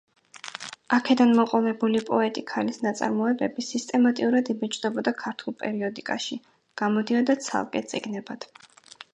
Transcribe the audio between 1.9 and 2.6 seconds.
პოეტი